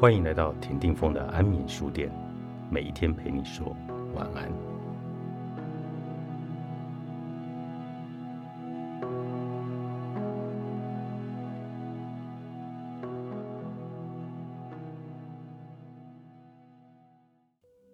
[0.00, 2.10] 欢迎来到田定峰的安眠书店，
[2.70, 3.76] 每一天陪你说
[4.14, 4.50] 晚安。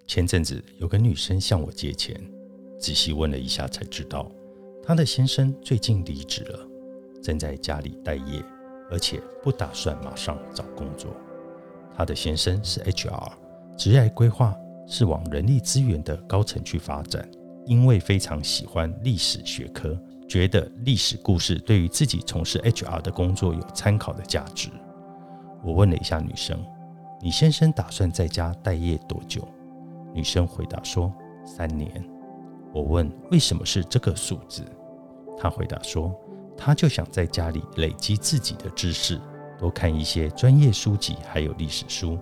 [0.06, 2.14] 前阵子有个女生向我借钱，
[2.78, 4.30] 仔细问了一下才知道，
[4.80, 6.68] 她的先生最近离职了，
[7.20, 8.40] 正在家里待业，
[8.92, 11.12] 而且不打算马上找工作。
[11.96, 13.32] 她的先生是 HR，
[13.76, 14.54] 职业规划
[14.86, 17.26] 是往人力资源的高层去发展，
[17.64, 24.68] 因为非常喜欢历史学科，觉得历史故事对于自己从事 HR 的工作有参考的价值。
[25.64, 26.62] 我问了一下女生
[27.20, 29.48] ：“你先生打算在家待业多久？”
[30.14, 31.12] 女生回答说
[31.44, 31.90] ：“三年。”
[32.72, 34.62] 我问：“为什么是这个数字？”
[35.38, 36.14] 她回答说
[36.56, 39.20] ：“她就想在家里累积自己的知识，
[39.58, 42.18] 多看一些专业书籍，还有历史书，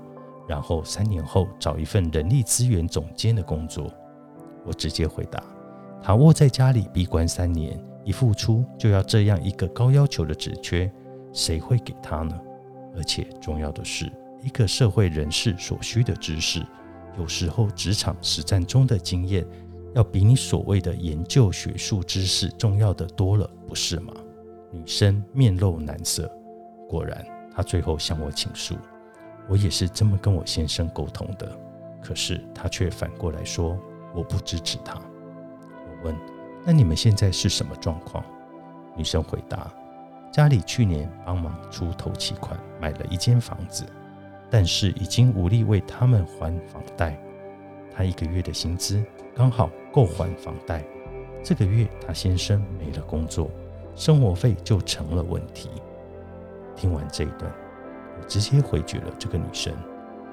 [0.49, 3.91] 然后三年后找一份人力资源总监的工作。”
[4.65, 5.43] 我直接回答
[6.03, 10.91] ：“她窝在家里闭关三年，一付出就要这样一个高要求的职缺，
[11.33, 12.41] 谁会给他呢？
[12.97, 14.11] 而且重要的是，
[14.43, 16.65] 一个社会人士所需的知识。”
[17.19, 19.47] 有时候，职场实战中的经验
[19.95, 24.13] 要比你所谓的研究学术知识重要的多了，不是吗？
[24.73, 26.29] 女生面露难色。
[26.89, 28.77] 果然，她最后向我倾诉。
[29.49, 31.51] 我也是这么跟我先生沟通的，
[32.01, 33.79] 可是他却反过来说
[34.15, 34.95] 我不支持他。
[34.95, 36.17] 我问
[36.65, 38.25] ：“那你们现在是什么状况？”
[38.97, 39.71] 女生回答
[40.33, 43.85] ：“家里去年帮忙出头期款买了一间房子。”
[44.51, 47.19] 但是已经无力为他们还房贷，
[47.95, 50.85] 他一个月的薪资刚好够还房贷。
[51.43, 53.51] 这个月他先生没了工作，
[53.97, 55.69] 生活费就成了问题。
[56.77, 57.53] 听完这一段，
[58.21, 59.73] 我直接回绝了这个女生，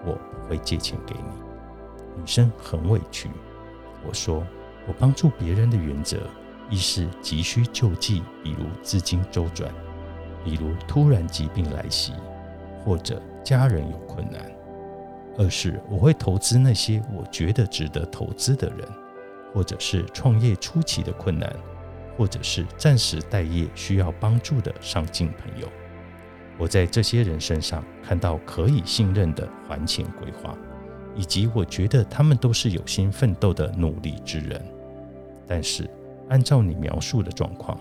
[0.05, 2.21] 我不会借钱给你。
[2.21, 3.29] 女生很委屈，
[4.07, 4.45] 我说
[4.87, 6.17] 我帮助别人的原则，
[6.69, 9.71] 一是急需救济，比如资金周转，
[10.43, 12.13] 比如突然疾病来袭。
[12.83, 14.41] 或者家人有困难，
[15.37, 18.87] 二是我会投资那些我觉得值得投资的人，
[19.53, 21.55] 或者是创业初期的困难，
[22.17, 25.67] 或者是暂时待业需要帮助的上进朋友。
[26.57, 30.55] 我在这些人身上看到可以信任的还钱规划，
[31.15, 34.61] 以及我觉得他们都是有心奋斗的努力之人。
[35.47, 35.89] 但是
[36.29, 37.77] 按照你描述的状况，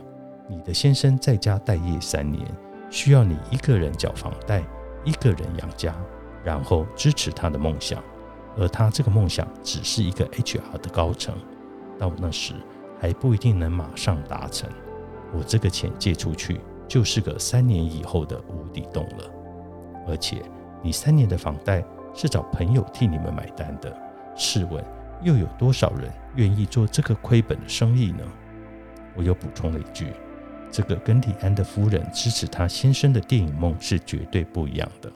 [0.49, 2.47] 你的先生在家待业三年，
[2.91, 4.63] 需要你一个人缴房贷。
[5.03, 5.95] 一个人养家，
[6.45, 8.05] 然后支持他的梦想，
[8.59, 11.35] 而他这个梦想只是一个 HR 的高层，
[11.99, 12.53] 到那时
[13.01, 14.69] 还不一定能马上达成。
[15.33, 16.61] 我这个钱借出去，
[16.91, 19.31] 就是个三年以后的无底洞了。
[20.09, 20.43] 而且
[20.83, 23.97] 你三年的房贷是找朋友替你们买单的，
[24.35, 24.85] 试问
[25.23, 28.25] 又有多少人愿意做这个亏本的生意呢？
[29.15, 30.09] 我又补充了一句。
[30.69, 35.13] 这个跟李安的夫人支持他先生的电影梦是绝对不一样的。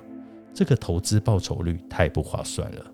[0.53, 2.87] 这个投资报酬率太不划算了。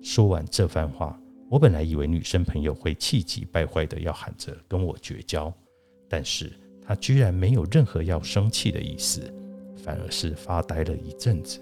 [0.00, 1.18] 说完这番话，
[1.48, 5.52] 我本来以为女生朋友会气急败坏的要喊着跟我绝交，
[6.08, 6.52] 但是
[6.86, 9.22] 他居然没有任何要生气的意思，
[9.84, 11.60] 反而是发呆了一阵子。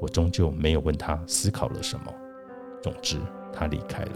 [0.00, 2.12] 我终究没有问他思考了什么。
[2.82, 3.18] 总之，
[3.52, 4.12] 他离开了。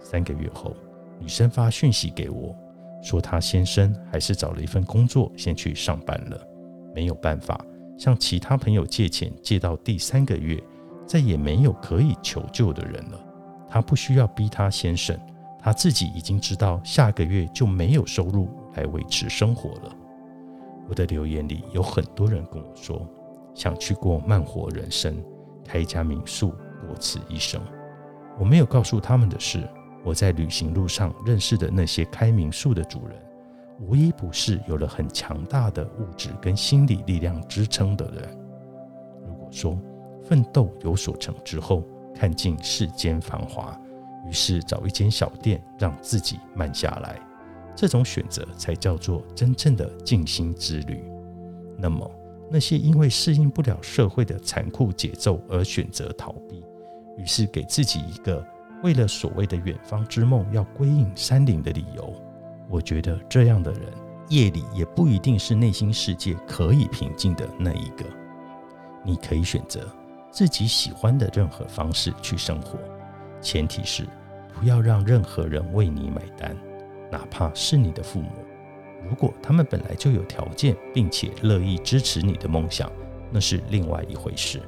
[0.00, 0.76] 三个月后，
[1.18, 2.54] 女生发讯息给我。
[3.02, 6.40] 说他先生还是找了一份工作，先去上班了。
[6.94, 7.62] 没有办法
[7.98, 10.62] 向其他朋友借钱，借到第三个月，
[11.06, 13.20] 再也没有可以求救的人了。
[13.68, 15.18] 他不需要逼他先生，
[15.60, 19.96] 他自己已经知道下个月就没有收入来维持生活了。
[20.88, 23.06] 我的留言里有很多人跟我说，
[23.54, 25.16] 想去过慢活人生，
[25.64, 26.50] 开一家民宿
[26.86, 27.60] 过此一生。
[28.38, 29.68] 我没有告诉他们的是。
[30.06, 33.16] 我在旅行路上认识的那些开民宿的主人，
[33.80, 38.38] 无一不是有了很强大的物质跟心理力量支撑的人。
[39.26, 39.78] 如果说
[40.22, 41.82] 奋斗有所成之后，
[42.14, 43.80] 看尽世间繁华，
[44.28, 47.18] 于是找一间小店让自己慢下来，
[47.74, 51.04] 这种选择才叫做真正的静心之旅。
[51.76, 52.10] 那么，
[52.50, 56.62] 那些因为适应不了社会的残酷节奏而选择逃避，
[57.16, 58.44] 于是给自己一个。
[58.82, 62.14] 为了所谓的远方之梦要归隐山林的理由，
[62.68, 63.82] 我觉得这样的人
[64.28, 68.04] 夜里也不一定是内心世界可以平静的那一个。
[69.02, 69.88] 你可以选择
[70.30, 72.78] 自己喜欢的任何方式去生活，
[73.40, 74.06] 前提是
[74.52, 76.54] 不要让任何人为你买单，
[77.10, 78.30] 哪怕是你的父母。
[79.08, 82.90] 如果他们本来就有条件，并且乐意支持你的梦想，
[83.30, 84.60] 那是另外一回事。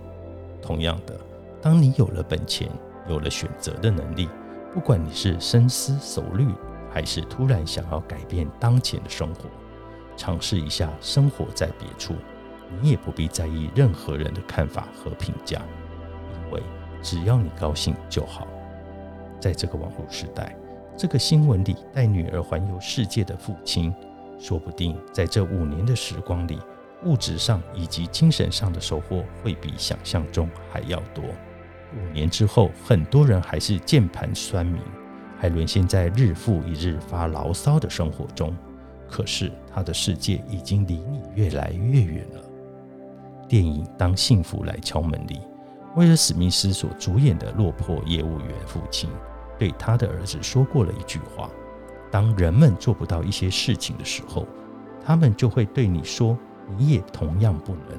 [0.61, 1.19] 同样的，
[1.63, 2.69] 当你有了本钱，
[3.09, 4.29] 有了选择的能力，
[4.75, 6.47] 不管你是深思熟虑，
[6.91, 9.49] 还是突然想要改变当前的生活，
[10.17, 12.15] 尝试一下生活在别处，
[12.81, 15.63] 你也不必在意任何人的看法和评价，
[16.35, 16.63] 因为
[17.01, 18.47] 只要你高兴就好。
[19.41, 20.57] 在这个网络时代，
[20.97, 23.95] 这个新闻里带女儿环游世界的父亲，
[24.39, 26.59] 说不定在这五年的时光里，
[27.05, 31.23] 物质上以及精神上的收获会比想象中还要多。
[31.95, 34.81] 五年之后，很多人还是键盘酸民，
[35.39, 38.57] 还沦陷在日复一日发牢骚的生活中。
[39.09, 42.43] 可是他的世界已经离你越来越远了。
[43.47, 45.41] 电影《当幸福来敲门》里。
[45.95, 49.09] 威尔·史密斯所主演的落魄业务员父亲，
[49.59, 51.51] 对他的儿子说过了一句话
[52.11, 54.47] ：“当人们做不到一些事情的时候，
[55.05, 56.37] 他们就会对你说，
[56.77, 57.99] 你也同样不能。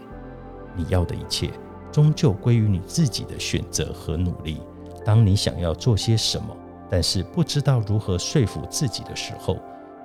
[0.75, 1.51] 你要的一切，
[1.91, 4.61] 终究归于你自己的选择和努力。
[5.05, 6.55] 当你想要做些什么，
[6.89, 9.59] 但是不知道如何说服自己的时候，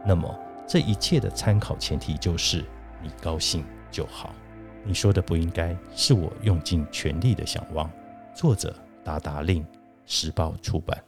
[0.07, 0.35] 那么
[0.67, 2.65] 这一切的参考前提就是
[3.03, 4.33] 你高兴就好。”
[4.85, 7.89] 你说的不应该是我用尽全力的想望。
[8.35, 9.65] 作者：达达令，
[10.07, 11.01] 时报出版。